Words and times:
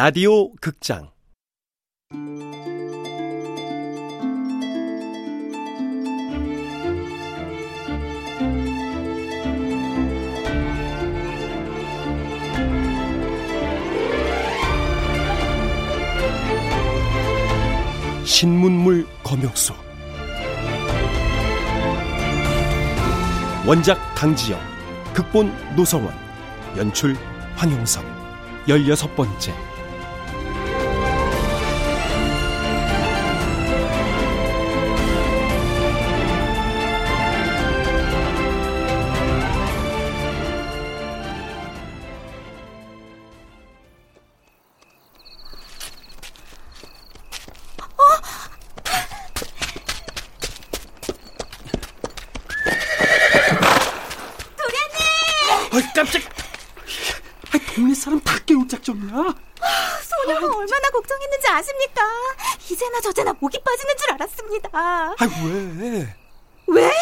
라디오 0.00 0.52
극장. 0.60 1.10
신문물 18.24 19.04
검역소. 19.24 19.74
원작 23.66 23.98
강지영 24.14 24.60
극본 25.12 25.52
노성원 25.74 26.14
연출 26.76 27.16
황용선. 27.56 28.04
열여섯 28.68 29.16
번째 29.16 29.52
이제나 62.98 63.00
저제나 63.00 63.32
목이 63.40 63.58
빠지는 63.62 63.96
줄 63.96 64.12
알았습니다. 64.12 65.14
아이 65.18 65.28
왜? 65.46 66.16
왜? 66.68 66.92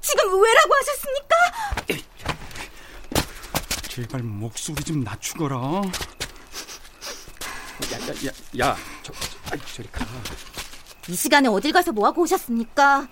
지금 0.00 0.42
왜라고 0.42 0.74
하셨습니까? 0.74 1.36
제발 3.88 4.22
목소리 4.22 4.82
좀 4.84 5.02
낮추거라. 5.02 5.56
야야야 7.92 8.12
야, 8.26 8.68
야, 8.68 8.76
저, 9.02 9.12
아이 9.50 9.58
저리 9.74 9.88
가. 9.90 10.06
이 11.08 11.14
시간에 11.14 11.48
어딜 11.48 11.72
가서 11.72 11.92
뭐 11.92 12.06
하고 12.06 12.22
오셨습니까? 12.22 13.08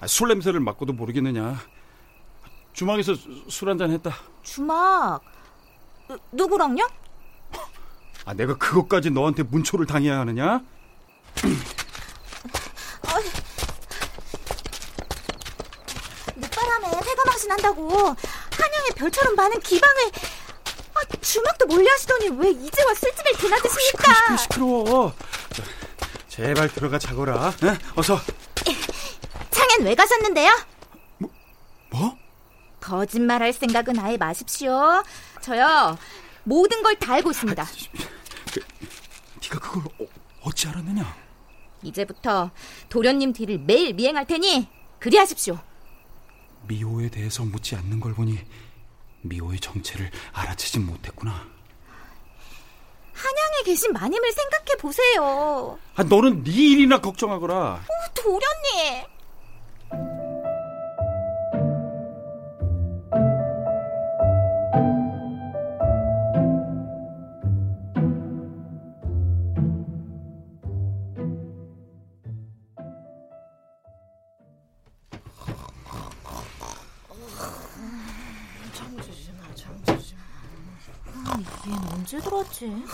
아, 0.00 0.06
술 0.06 0.28
냄새를 0.28 0.60
맡고도 0.60 0.92
모르겠느냐. 0.92 1.58
주방에서 2.72 3.14
술 3.48 3.70
한잔 3.70 3.90
했다. 3.90 4.14
주막. 4.42 5.22
누, 6.08 6.18
누구랑요? 6.32 6.86
아 8.26 8.32
내가 8.34 8.56
그것까지 8.56 9.10
너한테 9.10 9.42
문초를 9.42 9.86
당해야 9.86 10.18
하느냐? 10.20 10.60
늦바람에 16.36 16.86
회가 16.88 17.24
맛이 17.26 17.46
난다고 17.46 17.90
한양의 17.98 18.90
별처럼 18.96 19.34
많은 19.36 19.60
기방을 19.60 20.10
아, 20.94 21.00
주막도 21.20 21.66
몰래 21.66 21.88
하시더니 21.90 22.28
왜 22.38 22.50
이제 22.50 22.82
와 22.84 22.94
술집을 22.94 23.32
드나드십니까? 23.36 24.14
시끄러 24.14 24.36
시끄러워. 24.36 25.12
자, 25.52 25.62
제발 26.28 26.68
들어가 26.68 26.98
자거라. 26.98 27.48
에? 27.64 27.78
어서. 27.96 28.20
창엔 29.50 29.82
왜 29.82 29.94
가셨는데요? 29.94 30.50
뭐? 31.90 32.16
거짓말할 32.80 33.52
생각은 33.52 33.98
아예 33.98 34.16
마십시오. 34.16 35.02
저요 35.40 35.98
모든 36.44 36.82
걸 36.82 36.94
다 36.98 37.14
알고 37.14 37.30
있습니다. 37.32 37.66
네가 39.44 39.58
그걸 39.60 39.84
어, 40.00 40.06
어찌 40.42 40.68
알았느냐? 40.68 41.16
이제부터 41.82 42.50
도련님 42.88 43.32
뒤를 43.32 43.58
매일 43.58 43.92
미행할 43.92 44.26
테니 44.26 44.68
그리하십시오. 44.98 45.58
미호에 46.66 47.10
대해서 47.10 47.44
묻지 47.44 47.76
않는 47.76 48.00
걸 48.00 48.14
보니 48.14 48.38
미호의 49.22 49.60
정체를 49.60 50.10
알아채지 50.32 50.78
못했구나. 50.78 51.46
한양에 53.12 53.62
계신 53.64 53.92
마님을 53.92 54.32
생각해 54.32 54.76
보세요. 54.78 55.78
아, 55.94 56.02
너는 56.02 56.42
네 56.42 56.50
일이나 56.50 57.00
걱정하거라. 57.00 57.84
도련님. 58.14 59.04
들어왔지? 82.64 82.84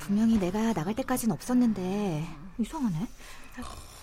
분명히 0.00 0.38
내가 0.38 0.72
나갈 0.72 0.94
때까지는 0.94 1.34
없었는데 1.34 2.28
이상하네. 2.58 3.08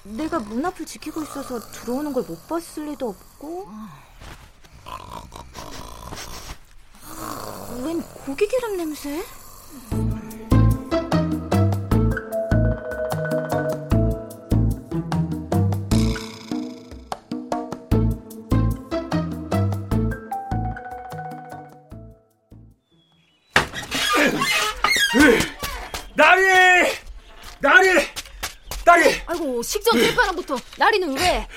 내가 0.04 0.40
문 0.40 0.66
앞을 0.66 0.86
지키고 0.86 1.22
있어서 1.24 1.60
들어오는 1.60 2.12
걸 2.14 2.24
못 2.24 2.48
봤을 2.48 2.88
리도 2.88 3.10
없고. 3.10 3.70
웬 7.84 8.02
고기 8.02 8.48
기름 8.48 8.78
냄새? 8.78 9.24
식전 29.72 30.02
대바람부터 30.02 30.58
나리는 30.78 31.18
왜 31.18 31.48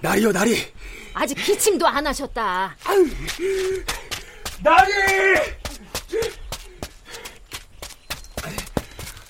나리요, 0.00 0.32
나리! 0.32 0.60
아직 1.14 1.36
기침도 1.36 1.86
안 1.86 2.04
하셨다. 2.04 2.76
나리! 4.60 4.92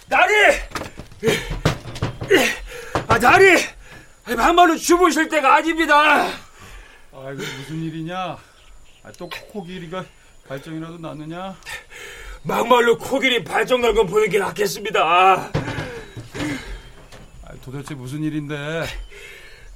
나리! 0.08 0.32
아, 3.08 3.18
나리! 3.18 3.58
막말로 4.34 4.74
주무실 4.78 5.28
때가 5.28 5.56
아닙니다. 5.56 6.22
아이고 7.12 7.42
무슨 7.58 7.82
일이냐? 7.82 8.38
아, 9.02 9.12
또 9.18 9.28
코끼리가 9.28 10.02
발정이라도 10.48 10.96
났느냐? 10.98 11.56
막말로 12.42 12.96
코끼리 12.96 13.44
발정 13.44 13.82
난 13.82 13.94
건 13.94 14.06
보이는 14.06 14.30
게 14.30 14.38
낫겠습니다. 14.38 15.50
아, 17.60 17.64
도대체 17.64 17.94
무슨 17.94 18.22
일인데? 18.22 18.86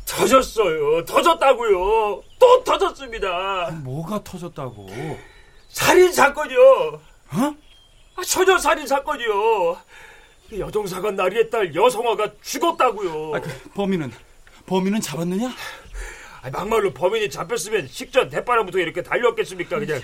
터졌어요. 0.06 1.04
터졌다고요. 1.04 2.22
또 2.38 2.64
터졌습니다. 2.64 3.70
뭐가 3.82 4.22
터졌다고? 4.24 4.88
살인 5.68 6.12
사건이요. 6.12 6.60
어? 7.32 7.54
아, 8.16 8.22
처녀 8.24 8.58
살인 8.58 8.86
사건이요. 8.86 9.78
여동사관 10.58 11.16
나리의 11.16 11.50
딸 11.50 11.74
여성아가 11.74 12.30
죽었다고요. 12.42 13.34
아, 13.34 13.40
그 13.40 13.50
범인은 13.74 14.12
범인은 14.66 15.00
잡았느냐? 15.00 15.48
아, 16.42 16.50
막말로 16.50 16.92
범인이 16.92 17.30
잡혔으면 17.30 17.88
식전 17.88 18.28
대바람부터 18.28 18.78
이렇게 18.78 19.02
달렸겠습니까 19.02 19.78
그냥 19.78 20.00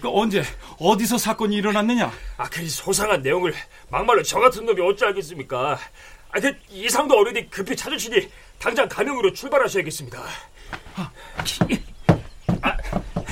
그 0.00 0.08
언제 0.10 0.42
어디서 0.78 1.16
사건이 1.18 1.56
일어났느냐? 1.56 2.12
아 2.36 2.48
그 2.50 2.68
소상한 2.68 3.22
내용을 3.22 3.54
막말로 3.88 4.22
저 4.22 4.38
같은 4.40 4.66
놈이 4.66 4.80
어찌 4.82 5.04
알겠습니까 5.06 5.72
아 5.72 5.78
그 6.32 6.52
이상도 6.70 7.18
어른이 7.18 7.50
급히 7.50 7.76
찾으시니 7.76 8.30
당장 8.58 8.88
가명으로 8.88 9.32
출발하셔야겠습니다 9.32 10.22
아, 10.94 11.10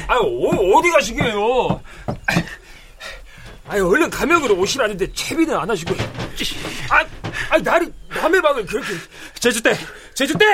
아 0.08 0.16
어, 0.16 0.76
어디 0.76 0.90
가시게요 0.90 1.82
아 3.66 3.74
얼른 3.74 4.10
가명으로 4.10 4.56
오시라는데 4.56 5.12
채비는 5.12 5.56
안 5.56 5.70
하시고 5.70 5.94
아, 6.90 7.06
아 7.50 7.58
날이 7.58 7.90
남의 8.08 8.42
방을 8.42 8.66
그렇게 8.66 8.88
제주대 9.38 9.74
제주대 10.14 10.44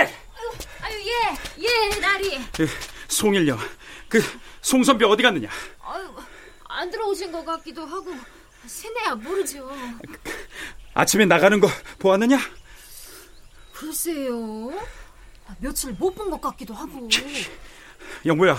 아유 0.83 0.95
예, 1.07 1.65
예 1.65 2.01
나리. 2.01 2.39
그 2.53 2.69
송일령, 3.09 3.59
그 4.09 4.23
송선배 4.61 5.05
어디 5.05 5.23
갔느냐? 5.23 5.49
아유 5.81 6.09
안 6.69 6.91
들어오신 6.91 7.33
것 7.33 7.45
같기도 7.45 7.85
하고 7.87 8.15
세네야 8.67 9.15
모르죠. 9.17 9.69
아침에 10.97 11.27
나가는 11.27 11.61
거 11.61 11.69
보았느냐? 11.99 12.39
글쎄요. 13.75 14.73
며칠 15.61 15.93
못 15.93 16.15
본 16.15 16.31
것 16.31 16.41
같기도 16.41 16.73
하고. 16.73 17.07
영구야, 18.25 18.57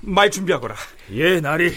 말 0.00 0.28
준비하거라. 0.30 0.74
예 1.12 1.40
나리 1.40 1.72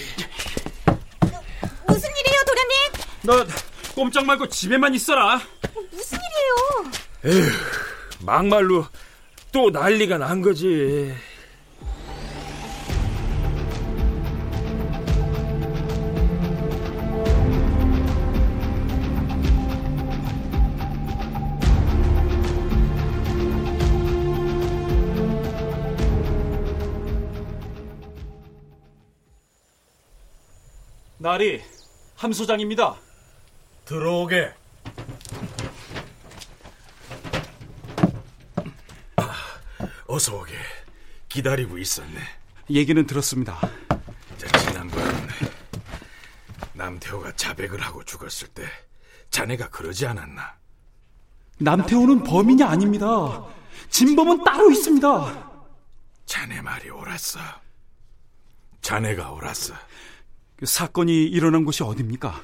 너 3.21 3.45
꼼짝 3.93 4.25
말고 4.25 4.49
집에만 4.49 4.95
있어라. 4.95 5.39
무슨 5.91 6.17
일이에요? 6.17 6.91
에휴, 7.25 7.51
막말로 8.21 8.87
또 9.51 9.69
난리가 9.69 10.17
난 10.17 10.41
거지. 10.41 11.13
나리 31.21 31.61
함 32.15 32.31
소장입니다. 32.31 32.95
들어오게. 33.83 34.53
아, 39.17 39.33
어서 40.07 40.37
오게. 40.37 40.53
기다리고 41.27 41.77
있었네. 41.77 42.21
얘기는 42.69 43.05
들었습니다. 43.05 43.59
자, 44.37 44.59
지난번 44.59 45.03
남태호가 46.71 47.33
자백을 47.35 47.81
하고 47.81 48.01
죽었을 48.05 48.47
때 48.47 48.63
자네가 49.29 49.69
그러지 49.71 50.07
않았나? 50.07 50.55
남태호는 51.57 52.23
범인이 52.23 52.63
아닙니다. 52.63 53.45
진범은 53.89 54.45
따로 54.45 54.71
있습니다. 54.71 55.49
자네 56.25 56.61
말이 56.61 56.89
옳았어. 56.89 57.39
자네가 58.81 59.31
옳았어. 59.31 59.73
그 60.59 60.65
사건이 60.65 61.23
일어난 61.27 61.63
곳이 61.63 61.83
어딥니까? 61.83 62.43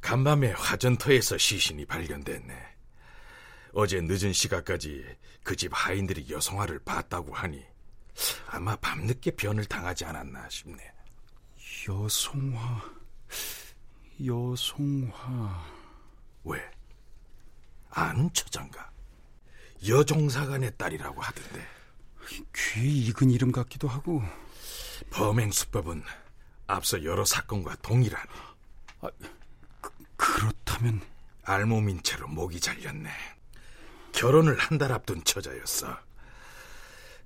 간밤에 0.00 0.50
화전터에서 0.52 1.38
시신이 1.38 1.86
발견됐네. 1.86 2.52
어제 3.74 4.00
늦은 4.00 4.32
시각까지 4.32 5.04
그 5.44 5.54
집 5.54 5.70
하인들이 5.72 6.26
여성화를 6.30 6.80
봤다고 6.80 7.32
하니 7.32 7.62
아마 8.48 8.74
밤늦게 8.76 9.32
변을 9.32 9.66
당하지 9.66 10.04
않았나 10.04 10.48
싶네. 10.48 10.82
여송화, 11.88 12.82
여송화. 14.26 15.64
왜? 16.42 16.60
아는 17.90 18.32
처장가? 18.32 18.90
여종사관의 19.86 20.72
딸이라고 20.76 21.20
하던데. 21.22 21.64
귀에 22.56 22.90
익은 22.90 23.30
이름 23.30 23.52
같기도 23.52 23.86
하고. 23.86 24.22
범행 25.10 25.52
수법은 25.52 26.02
앞서 26.74 27.02
여러 27.04 27.24
사건과 27.24 27.76
동일하네. 27.76 28.30
아, 29.02 29.08
그, 29.80 29.90
그렇다면 30.16 31.00
알몸인 31.44 32.02
채로 32.02 32.28
목이 32.28 32.60
잘렸네. 32.60 33.10
결혼을 34.12 34.56
한 34.58 34.78
달 34.78 34.92
앞둔 34.92 35.22
처자였어. 35.24 35.96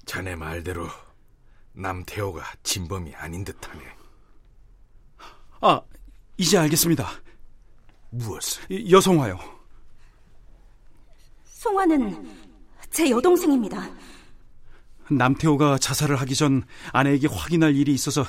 자네 0.06 0.36
말대로 0.36 0.88
남태호가 1.72 2.42
진범이 2.62 3.14
아닌 3.14 3.44
듯하네. 3.44 3.84
아, 5.60 5.80
이제 6.36 6.56
알겠습니다. 6.58 7.08
무엇을? 8.10 8.90
여성화요. 8.90 9.38
송화는 11.44 12.48
제 12.90 13.10
여동생입니다. 13.10 13.90
남태호가 15.10 15.78
자살을 15.78 16.16
하기 16.20 16.34
전 16.34 16.62
아내에게 16.92 17.28
확인할 17.28 17.74
일이 17.76 17.92
있어서 17.94 18.24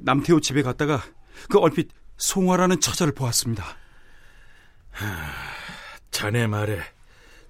남태호 0.00 0.40
집에 0.40 0.62
갔다가 0.62 1.02
그 1.48 1.58
얼핏 1.58 1.90
송화라는 2.16 2.80
처자를 2.80 3.12
보았습니다. 3.14 3.64
하, 4.90 5.06
자네 6.10 6.46
말에 6.46 6.80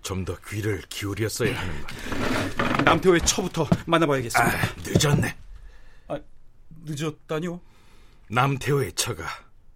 좀 0.02 0.25
더 0.25 0.37
귀를 0.49 0.82
기울였어야 0.88 1.56
하는 1.58 1.75
것. 1.82 2.84
남태호의 2.84 3.20
처부터 3.25 3.69
만나봐야겠습니다. 3.87 4.58
아, 4.58 4.61
늦었네. 4.85 5.37
아, 6.08 6.19
늦었다뇨? 6.85 7.61
남태호의 8.28 8.93
처가 8.94 9.25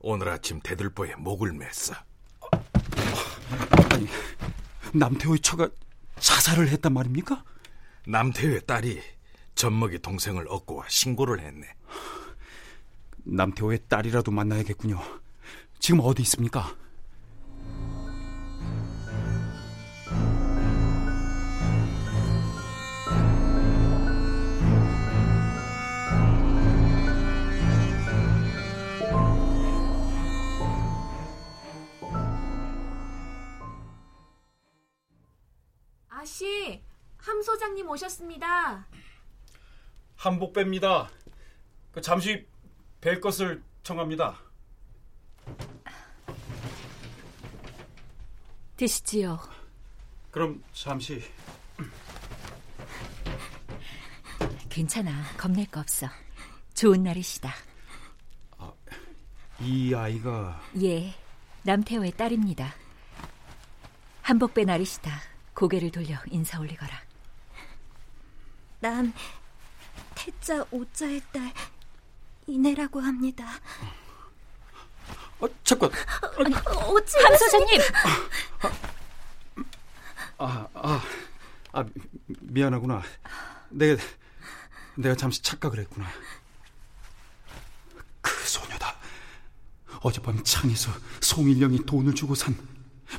오늘 0.01 0.29
아침 0.29 0.61
대들보에 0.61 1.15
목을 1.17 1.53
맸어. 1.53 1.97
아니, 3.93 4.09
남태호의 4.93 5.41
처가 5.41 5.69
자살을 6.19 6.69
했단 6.69 6.93
말입니까? 6.93 7.45
남태호의 8.09 8.61
딸이 8.67 9.03
젖먹이 9.57 9.99
동생을 9.99 10.47
얻고 10.49 10.77
와 10.77 10.85
신고를 10.89 11.41
했네. 11.41 11.67
남태호의 13.25 13.81
딸이라도 13.89 14.31
만나야겠군요. 14.31 15.01
지금 15.81 16.01
어디 16.01 16.23
있습니까? 16.23 16.73
아씨, 36.09 36.86
함 37.27 37.43
소장님 37.43 37.91
오셨습니다. 37.91 38.87
한복배입니다. 40.15 41.11
그 41.91 42.01
잠시 42.01 42.47
뵐 43.01 43.21
것을 43.21 43.65
청합니다. 43.83 44.39
드시지요. 48.77 49.41
그럼 50.31 50.63
잠시. 50.73 51.21
괜찮아. 54.69 55.11
겁낼 55.37 55.67
거 55.67 55.81
없어. 55.81 56.07
좋은 56.75 57.03
날이시다. 57.03 57.53
아, 58.59 58.73
이 59.61 59.93
아이가 59.93 60.63
예, 60.81 61.13
남태호의 61.65 62.13
딸입니다. 62.13 62.73
한복배 64.23 64.65
날이시다. 64.65 65.11
고개를 65.55 65.91
돌려 65.91 66.19
인사 66.31 66.61
올리거라. 66.61 67.06
난 68.81 69.13
태자 70.15 70.65
오자의 70.71 71.23
딸 71.33 71.53
이내라고 72.47 73.01
합니다. 73.01 73.47
어, 75.41 75.47
잠깐. 75.65 75.91
어찌 76.89 77.19
함 77.19 77.37
소장님. 77.37 77.81
아, 80.39 80.69
아, 80.75 81.03
아, 81.73 81.85
미안하구나. 82.41 83.03
내가 83.71 84.03
내가 84.95 85.15
잠시 85.15 85.43
착각을 85.43 85.79
했구나. 85.81 86.07
그 88.21 88.31
소녀다. 88.49 88.97
어젯밤 90.01 90.43
창에서 90.43 90.91
송일령이 91.21 91.85
돈을 91.85 92.15
주고 92.15 92.35
산 92.35 92.57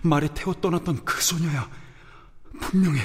말에 0.01 0.27
태워 0.33 0.53
떠났던 0.55 1.05
그 1.05 1.21
소녀야. 1.21 1.69
분명해. 2.61 3.01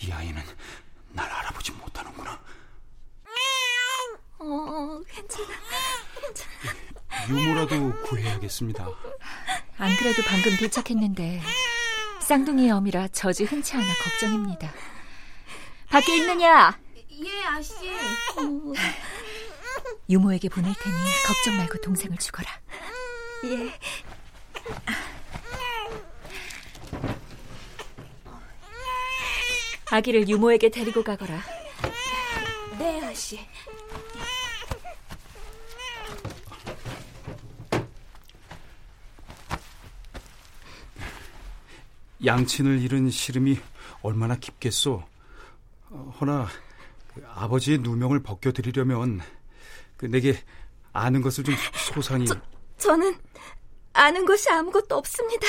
이 0.00 0.10
아이는 0.12 0.42
날 1.12 1.30
알아보지 1.30 1.72
못하는구나. 1.72 2.40
어, 4.38 5.00
괜찮아. 5.08 5.48
유모라도 7.28 8.02
구해야겠습니다. 8.02 8.86
안 9.78 9.96
그래도 9.96 10.22
방금 10.26 10.56
도착했는데 10.58 11.40
쌍둥이의 12.20 12.70
어미라 12.72 13.08
젖이 13.08 13.46
흔치 13.48 13.76
않아 13.76 13.86
걱정입니다. 14.02 14.72
밖에 15.88 16.16
있느냐? 16.16 16.78
예, 17.10 17.44
아씨. 17.44 17.74
유모에게 20.08 20.48
보낼 20.48 20.74
테니 20.74 20.96
걱정 21.26 21.56
말고 21.56 21.80
동생을 21.80 22.18
죽어라. 22.18 22.50
예. 23.44 23.78
아기를 29.94 30.28
유모에게 30.28 30.70
데리고 30.70 31.04
가거라. 31.04 31.40
네, 32.80 33.00
아씨. 33.06 33.38
양친을 42.24 42.82
잃은 42.82 43.08
시름이 43.10 43.60
얼마나 44.02 44.34
깊겠소. 44.34 45.04
어, 45.90 46.14
허나 46.20 46.48
그 47.14 47.22
아버지의 47.32 47.78
누명을 47.78 48.20
벗겨드리려면 48.24 49.20
그 49.96 50.06
내게 50.06 50.36
아는 50.92 51.22
것을 51.22 51.44
좀 51.44 51.54
소상히. 51.94 52.26
저, 52.26 52.34
저는 52.78 53.16
아는 53.92 54.26
것이 54.26 54.50
아무것도 54.50 54.96
없습니다. 54.96 55.46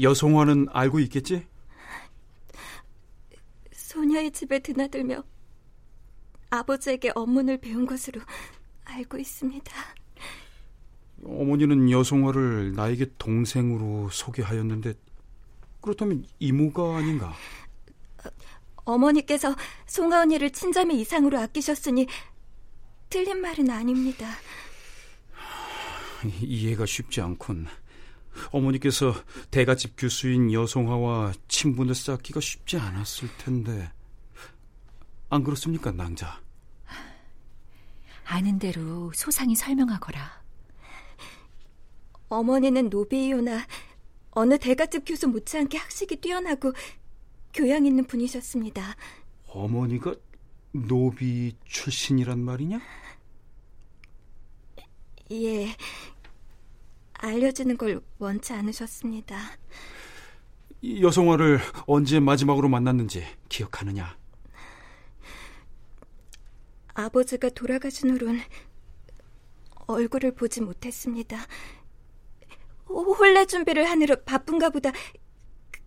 여송화는 0.00 0.68
알고 0.72 1.00
있겠지? 1.00 1.46
소녀의 4.04 4.32
집에 4.32 4.58
드나들며 4.58 5.24
아버지에게 6.50 7.12
업문을 7.14 7.56
배운 7.58 7.86
것으로 7.86 8.20
알고 8.84 9.16
있습니다. 9.16 9.72
어머니는 11.24 11.90
여송화를 11.90 12.74
나에게 12.74 13.06
동생으로 13.16 14.10
소개하였는데 14.10 14.92
그렇다면 15.80 16.26
이모가 16.38 16.98
아닌가? 16.98 17.32
어머니께서 18.84 19.56
송아 19.86 20.20
언니를 20.20 20.50
친자매 20.50 20.92
이상으로 20.96 21.38
아끼셨으니 21.38 22.06
틀린 23.08 23.40
말은 23.40 23.70
아닙니다. 23.70 24.28
이해가 26.42 26.84
쉽지 26.84 27.22
않군. 27.22 27.66
어머니께서 28.50 29.14
대가집 29.50 29.94
교수인 29.96 30.52
여송화와 30.52 31.32
친분을 31.48 31.94
쌓기가 31.94 32.40
쉽지 32.40 32.76
않았을 32.76 33.28
텐데 33.38 33.90
안 35.30 35.42
그렇습니까, 35.42 35.90
낭자? 35.90 36.40
아는 38.26 38.58
대로 38.58 39.12
소상히 39.14 39.54
설명하거라. 39.54 40.42
어머니는 42.28 42.88
노비이오나 42.88 43.66
어느 44.30 44.58
대가집 44.58 45.04
교수 45.06 45.28
못지않게 45.28 45.78
학식이 45.78 46.16
뛰어나고 46.16 46.72
교양 47.52 47.86
있는 47.86 48.04
분이셨습니다. 48.04 48.96
어머니가 49.46 50.14
노비 50.72 51.54
출신이란 51.66 52.40
말이냐? 52.40 52.80
예. 55.30 55.76
알려지는 57.24 57.78
걸 57.78 58.02
원치 58.18 58.52
않으셨습니다. 58.52 59.38
여성화를 61.00 61.58
언제 61.86 62.20
마지막으로 62.20 62.68
만났는지 62.68 63.24
기억하느냐? 63.48 64.16
아버지가 66.92 67.48
돌아가신 67.50 68.10
후론 68.10 68.40
얼굴을 69.86 70.34
보지 70.34 70.60
못했습니다. 70.60 71.38
홀례 72.86 73.46
준비를 73.46 73.88
하느라 73.88 74.14
바쁜가 74.24 74.70
보다 74.70 74.92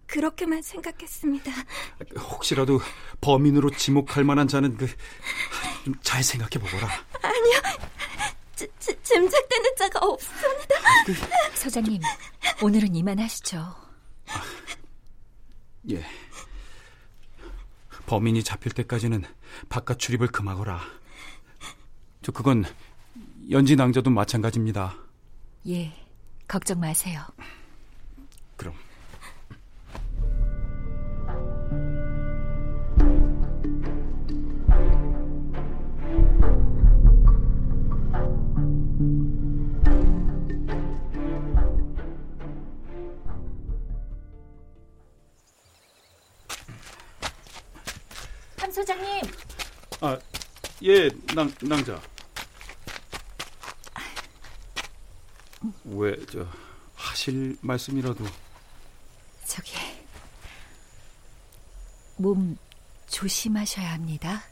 그렇게만 0.07 0.61
생각했습니다. 0.63 1.51
혹시라도 2.31 2.79
범인으로 3.21 3.69
지목할 3.71 4.23
만한 4.23 4.47
자는 4.47 4.75
그잘 4.75 6.23
생각해 6.23 6.65
보거라. 6.65 6.87
아니요. 7.21 7.96
지, 8.87 8.95
지, 9.03 9.03
짐작되는 9.03 9.75
자가 9.77 9.99
없습니다. 9.99 10.75
그... 11.05 11.13
서장님, 11.57 12.01
오늘은 12.61 12.95
이만하시죠. 12.95 13.57
아, 13.57 14.43
예. 15.91 16.05
범인이 18.05 18.41
잡힐 18.43 18.71
때까지는 18.71 19.25
바깥 19.67 19.99
출입을 19.99 20.27
금하거라. 20.27 20.79
저 22.21 22.31
그건 22.31 22.63
연지 23.51 23.75
낭자도 23.75 24.09
마찬가지입니다. 24.09 24.95
예, 25.67 25.93
걱정 26.47 26.79
마세요. 26.79 27.21
예, 50.87 51.09
낭, 51.35 51.53
낭자. 51.61 52.01
왜, 55.85 56.15
저, 56.27 56.47
하실 56.95 57.57
말씀이라도. 57.61 58.23
저기, 59.45 59.73
몸 62.17 62.57
조심하셔야 63.09 63.93
합니다. 63.93 64.43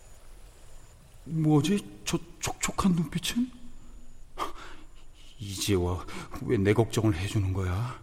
뭐지? 1.26 2.02
저 2.06 2.20
촉촉한 2.40 2.94
눈빛은? 2.94 3.52
이제 5.40 5.74
와, 5.76 6.06
왜 6.42 6.58
내 6.58 6.74
걱정을 6.74 7.16
해주는 7.16 7.54
거야? 7.54 8.00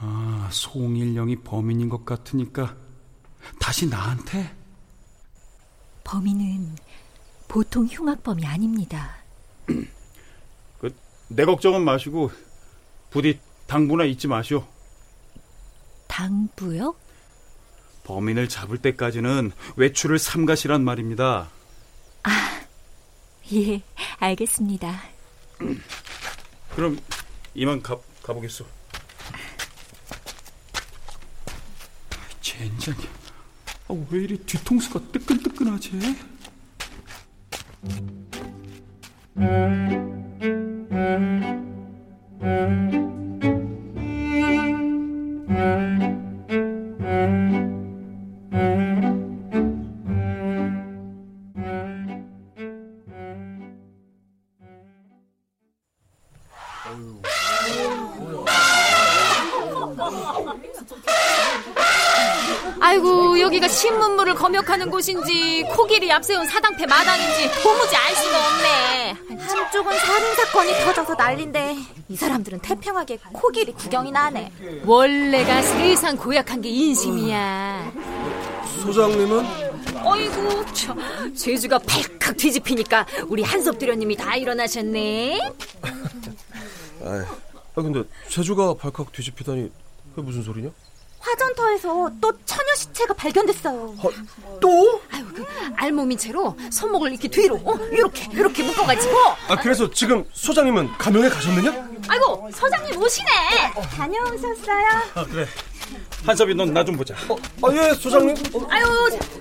아, 0.00 0.48
송일령이 0.52 1.36
범인인 1.36 1.88
것 1.88 2.04
같으니까 2.04 2.76
다시 3.60 3.86
나한테? 3.86 4.63
범인은 6.04 6.76
보통 7.48 7.86
흉악범이 7.86 8.44
아닙니다. 8.46 9.16
그, 10.78 10.94
내 11.28 11.44
걱정은 11.44 11.82
마시고 11.84 12.30
부디 13.10 13.40
당부나 13.66 14.04
잊지 14.04 14.28
마시오. 14.28 14.66
당부요? 16.06 16.94
범인을 18.04 18.48
잡을 18.48 18.78
때까지는 18.78 19.50
외출을 19.76 20.18
삼가시란 20.18 20.84
말입니다. 20.84 21.48
아, 22.22 22.60
예, 23.52 23.82
알겠습니다. 24.18 25.02
그럼 26.76 26.98
이만 27.54 27.82
가, 27.82 27.98
가보겠소. 28.22 28.66
젠장이. 32.42 33.23
아, 33.88 33.94
왜 34.10 34.22
이리 34.24 34.38
뒤통수가 34.38 35.12
뜨끈뜨끈하지? 35.12 35.90
곳인지 65.04 65.64
코끼리 65.64 66.10
앞세운 66.10 66.46
사당패 66.46 66.86
마당인지 66.86 67.62
도무지 67.62 67.94
알 67.94 68.16
수가 68.16 68.48
없네 68.48 69.12
한쪽은 69.46 69.98
살인 69.98 70.34
사건이 70.34 70.72
터져서 70.72 71.14
난린데 71.14 71.76
이 72.08 72.16
사람들은 72.16 72.60
태평하게 72.60 73.18
코끼리 73.34 73.72
구경이나 73.72 74.24
하네 74.24 74.50
원래가 74.86 75.60
세상 75.60 76.16
고약한 76.16 76.62
게 76.62 76.70
인심이야 76.70 77.92
소장님은? 78.82 79.44
어이구 80.06 80.64
저 80.72 80.96
제주가 81.34 81.78
발칵 81.80 82.38
뒤집히니까 82.38 83.06
우리 83.26 83.42
한섭 83.42 83.78
대련님이 83.78 84.16
다 84.16 84.36
일어나셨네 84.36 85.38
아 87.02 87.24
근데 87.74 88.02
제주가 88.30 88.72
발칵 88.72 89.12
뒤집히다니 89.12 89.70
그게 90.14 90.22
무슨 90.22 90.42
소리냐? 90.42 90.70
화전터에서 91.24 92.10
또 92.20 92.32
처녀 92.44 92.74
시체가 92.76 93.14
발견됐어요. 93.14 93.96
아, 93.98 94.58
또? 94.60 95.00
아유, 95.10 95.24
그 95.34 95.44
알몸인 95.76 96.18
채로 96.18 96.54
손목을 96.70 97.12
이렇게 97.12 97.28
뒤로, 97.28 97.56
어, 97.64 97.74
이렇게 97.90 98.28
이렇게 98.32 98.62
묶어가지고. 98.62 99.16
아 99.48 99.56
그래서 99.56 99.90
지금 99.90 100.24
소장님은 100.32 100.92
감염에 100.98 101.28
가셨느냐? 101.28 101.88
아이고, 102.08 102.50
서장님 102.52 103.00
오시네. 103.00 103.30
어, 103.74 103.82
다녀오셨어요? 103.82 104.86
아 105.14 105.24
그래. 105.24 105.46
한섭이 106.26 106.54
넌 106.54 106.72
나 106.72 106.82
좀 106.84 106.96
보자. 106.96 107.14
어, 107.28 107.36
아 107.68 107.72
예 107.74 107.94
소장님. 107.94 108.36
어. 108.54 108.66
아유, 108.70 108.84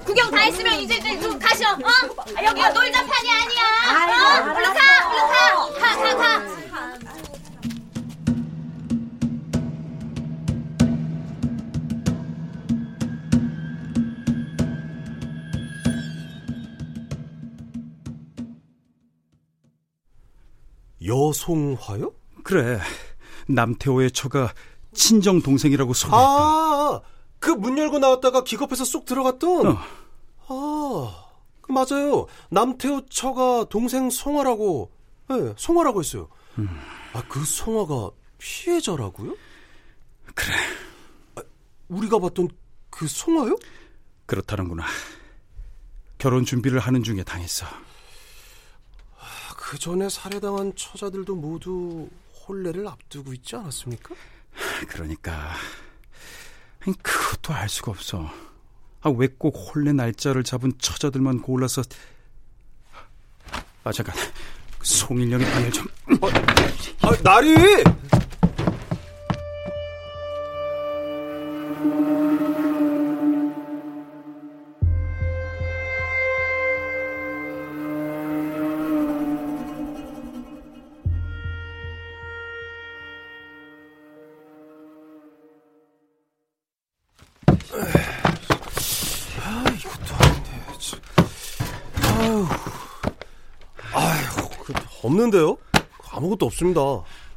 구경 0.05 0.29
다 0.31 0.37
했으면 0.39 0.73
이제 0.79 0.99
좀 1.21 1.37
가셔. 1.39 1.71
어? 1.71 1.77
아, 2.37 2.43
여기가 2.45 2.69
놀자판이 2.69 3.29
아니야. 3.31 3.62
여송화요? 21.33 22.11
그래. 22.43 22.79
남태호의 23.47 24.11
처가 24.11 24.53
친정 24.93 25.41
동생이라고 25.41 25.93
소개했다. 25.93 26.25
아, 26.27 27.01
그 27.39 27.51
문 27.51 27.77
열고 27.77 27.99
나왔다가 27.99 28.43
기겁해서 28.43 28.85
쏙 28.85 29.05
들어갔던. 29.05 29.67
어. 29.67 29.77
아, 30.47 31.25
그 31.61 31.71
맞아요. 31.71 32.27
남태호 32.51 33.07
처가 33.09 33.65
동생 33.69 34.09
송화라고, 34.09 34.91
예, 35.31 35.35
네, 35.35 35.53
송화라고 35.57 35.99
했어요. 36.01 36.29
음. 36.59 36.69
아, 37.13 37.23
그 37.27 37.43
송화가 37.43 38.11
피해자라고요? 38.37 39.35
그래. 40.35 40.53
아, 41.35 41.41
우리가 41.89 42.19
봤던 42.19 42.49
그 42.89 43.07
송화요? 43.07 43.57
그렇다는구나. 44.25 44.83
결혼 46.17 46.45
준비를 46.45 46.79
하는 46.79 47.03
중에 47.03 47.23
당했어. 47.23 47.65
아, 49.73 49.75
그 49.75 49.79
전에 49.79 50.07
살해당한 50.07 50.71
처자들도 50.75 51.33
모두 51.35 52.07
혼례를 52.47 52.87
앞두고 52.87 53.33
있지 53.33 53.55
않았습니까? 53.55 54.13
그러니까 54.87 55.53
그것도 57.01 57.53
알 57.53 57.67
수가 57.67 57.91
없어. 57.91 58.29
아, 59.01 59.09
왜 59.09 59.27
꼭 59.27 59.49
혼례 59.55 59.91
날짜를 59.91 60.43
잡은 60.43 60.73
처자들만 60.77 61.41
골라서 61.41 61.81
아 63.83 63.91
잠깐 63.91 64.15
송일령의 64.83 65.49
방을 65.51 65.71
좀 65.71 65.87
어, 66.21 66.27
아, 67.01 67.15
나리! 67.23 67.55
없는데요? 95.13 95.57
아무것도 96.11 96.45
없습니다. 96.47 96.81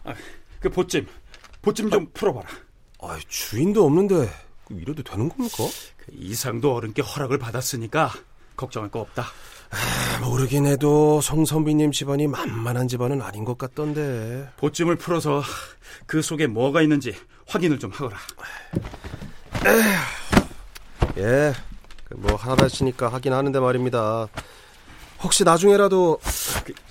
아, 0.05 0.15
그 0.61 0.71
보찜 0.71 1.07
보찜 1.63 1.91
좀 1.91 2.07
풀어봐라. 2.13 2.47
아, 3.01 3.19
주인도 3.29 3.85
없는데 3.87 4.29
그 4.65 4.75
이래도 4.75 5.03
되는 5.03 5.29
겁니까? 5.29 5.65
그 5.99 6.13
이상도 6.13 6.75
어른께 6.75 7.03
허락을 7.03 7.39
받았으니까 7.39 8.13
걱정할 8.57 8.91
거 8.91 9.01
없다. 9.01 9.23
아, 9.23 10.25
모르긴 10.25 10.67
해도 10.67 11.21
송선비님 11.21 11.93
집안이 11.93 12.27
만만한 12.27 12.89
집안은 12.89 13.21
아닌 13.21 13.45
것 13.45 13.59
같던데. 13.59 14.49
보찜을 14.57 14.97
풀어서 14.97 15.43
그 16.07 16.23
속에 16.23 16.47
뭐가 16.47 16.83
있는지 16.83 17.15
확인을 17.47 17.79
좀 17.79 17.91
하거라. 17.91 18.17
예, 21.19 21.53
그뭐 22.05 22.37
하나다시니까 22.37 23.09
하긴 23.09 23.33
하는데 23.33 23.59
말입니다. 23.59 24.29
혹시 25.23 25.45
나중에라도 25.45 26.21
그, 26.65 26.73
에휴, 26.73 26.86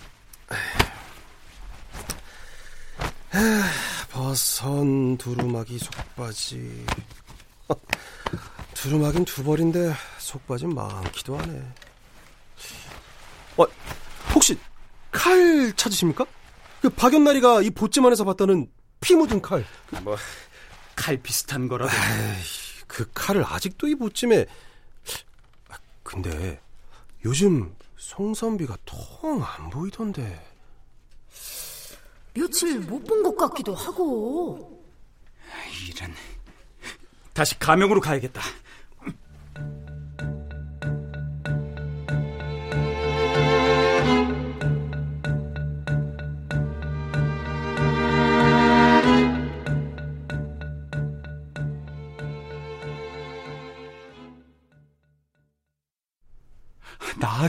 버선 4.11 5.17
두루마기 5.17 5.77
속바지 5.79 6.85
두루마긴 8.73 9.25
두 9.25 9.43
벌인데 9.43 9.93
속바진 10.19 10.73
많기도 10.73 11.37
하네. 11.37 11.61
어, 13.57 13.65
혹시 14.33 14.57
칼 15.11 15.73
찾으십니까? 15.75 16.25
그 16.81 16.89
박연나리가 16.89 17.61
이 17.61 17.69
보찜 17.69 18.05
안에서 18.05 18.23
봤다는 18.23 18.67
피 19.01 19.15
묻은 19.15 19.41
칼. 19.41 19.65
뭐 20.03 20.15
칼 20.95 21.17
비슷한 21.21 21.67
거라도. 21.67 21.91
에이, 21.93 22.43
그 22.87 23.09
칼을 23.13 23.43
아직도 23.45 23.87
이 23.87 23.95
보찜에. 23.95 24.45
아, 25.69 25.75
근데 26.03 26.59
요즘 27.23 27.75
송선비가 28.09 28.77
통 28.85 29.41
안 29.41 29.69
보이던데. 29.71 30.39
며칠 32.35 32.79
못 32.81 33.03
본 33.03 33.23
것 33.23 33.35
같기도 33.35 33.73
하고. 33.73 34.83
이런. 35.89 36.13
다시 37.33 37.57
가명으로 37.57 37.99
가야겠다. 38.01 38.41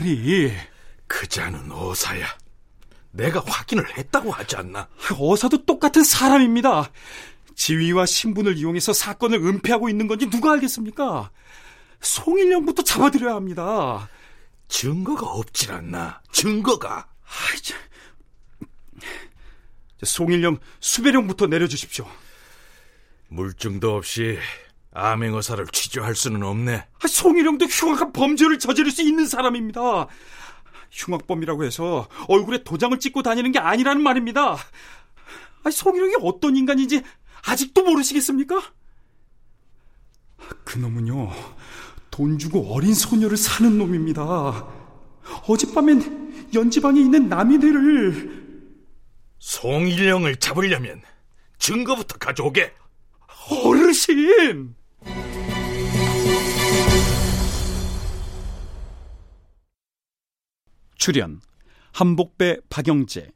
나리. 0.07 0.53
그자는 1.07 1.71
어사야. 1.71 2.27
내가 3.11 3.41
확인을 3.45 3.97
했다고 3.97 4.31
하지 4.31 4.57
않나? 4.57 4.87
어사도 5.17 5.65
똑같은 5.65 6.03
사람입니다. 6.03 6.91
지위와 7.55 8.05
신분을 8.05 8.57
이용해서 8.57 8.93
사건을 8.93 9.39
은폐하고 9.39 9.89
있는 9.89 10.07
건지 10.07 10.29
누가 10.29 10.51
알겠습니까? 10.53 11.31
송일령부터 12.01 12.83
잡아드려야 12.83 13.35
합니다. 13.35 14.09
증거가 14.67 15.25
없질 15.27 15.71
않나? 15.71 16.21
증거가. 16.31 17.07
아이, 17.23 17.61
참. 17.61 17.77
송일령 20.03 20.59
수배령부터 20.79 21.47
내려주십시오. 21.47 22.07
물증도 23.29 23.95
없이 23.95 24.37
암행어사를 24.93 25.67
취조할 25.67 26.15
수는 26.15 26.43
없네. 26.43 26.75
아, 26.75 27.07
송일령도 27.07 27.65
흉악한 27.65 28.13
범죄를 28.13 28.59
저지를 28.59 28.91
수 28.91 29.01
있는 29.01 29.27
사람입니다. 29.27 30.07
흉악범이라고 30.91 31.63
해서 31.63 32.07
얼굴에 32.27 32.63
도장을 32.63 32.97
찍고 32.99 33.21
다니는 33.21 33.51
게 33.51 33.59
아니라는 33.59 34.01
말입니다. 34.01 34.57
아, 35.63 35.69
송일령이 35.69 36.15
어떤 36.21 36.55
인간인지 36.55 37.03
아직도 37.45 37.83
모르시겠습니까? 37.83 38.61
그놈은요, 40.63 41.31
돈 42.09 42.37
주고 42.37 42.73
어린 42.73 42.93
소녀를 42.93 43.37
사는 43.37 43.77
놈입니다. 43.77 44.67
어젯밤엔 45.47 46.49
연지방에 46.53 46.99
있는 46.99 47.27
남이네를 47.27 48.47
송일령을 49.39 50.37
잡으려면 50.37 51.01
증거부터 51.59 52.17
가져오게. 52.17 52.73
어르신! 53.49 54.75
출연 60.95 61.39
한복배 61.93 62.57
박영재, 62.67 63.31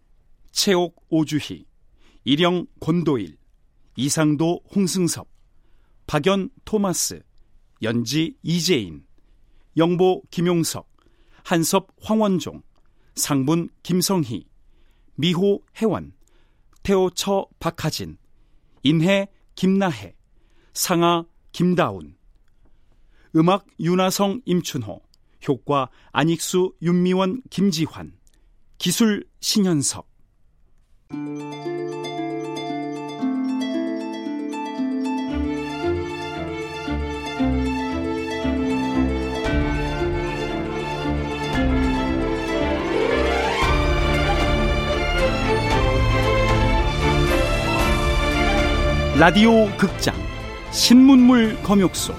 최옥 0.52 1.02
오주희, 1.10 1.66
일영 2.26 2.66
권도일, 2.82 3.38
이상도 3.96 4.60
홍승섭, 4.76 5.30
박연 6.08 6.50
토마스, 6.66 7.24
연지 7.82 8.36
이재인, 8.44 9.06
영보 9.78 10.24
김용석, 10.30 10.90
한섭 11.44 11.88
황원종, 12.02 12.62
상분 13.16 13.70
김성희, 13.82 14.46
미호 15.16 15.62
혜원, 15.78 16.12
태호처 16.84 17.48
박하진, 17.60 18.18
인해 18.84 19.28
김나혜, 19.56 20.16
상하 20.74 21.26
김다운, 21.52 22.16
음악 23.36 23.66
윤하성 23.80 24.42
임춘호, 24.46 25.02
효과 25.48 25.90
안익수 26.12 26.76
윤미원 26.82 27.42
김지환, 27.50 28.14
기술 28.78 29.26
신현석. 29.40 30.10
라디오 49.22 49.68
극장 49.78 50.16
신문물 50.72 51.62
검역소 51.62 52.12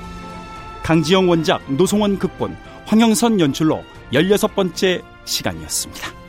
강지영 0.85 1.29
원작 1.29 1.61
노송원 1.73 2.17
극본 2.17 2.57
황영선 2.87 3.41
연출로 3.41 3.83
16번째 4.13 5.03
시간이었습니다. 5.25 6.22